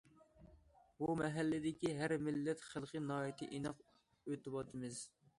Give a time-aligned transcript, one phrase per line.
[1.01, 3.83] بۇ مەھەللىدىكى ھەر مىللەت خەلقى ناھايىتى ئىناق
[4.31, 5.03] ئۆتۈۋاتىمىز.